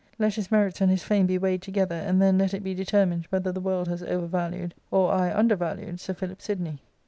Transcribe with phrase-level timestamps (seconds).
[0.17, 3.25] Let his merits and his fame be weighed together, and then let it be determined
[3.29, 6.81] whether the world has over valued or I under valued Sir Philip Sidney."